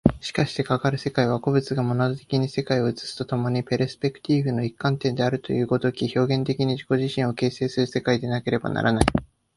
[0.19, 9.05] しかしてかかる世界は、個物がモナド的に世界を映すと共にペルスペクティーフの一観点であるという如き、表現的に自己自身を形成する世界でなければならない。